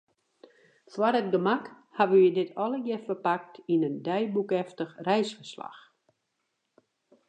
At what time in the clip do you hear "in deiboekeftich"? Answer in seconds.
3.87-4.91